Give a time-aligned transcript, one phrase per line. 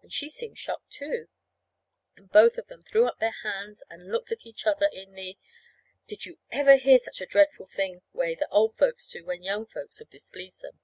[0.00, 1.28] And she seemed shocked, too.
[2.16, 5.36] And both of them threw up their hands and looked at each other in the
[6.06, 8.00] did you ever hear such a dreadful thing?
[8.14, 10.80] way that old folks do when young folks have displeased them.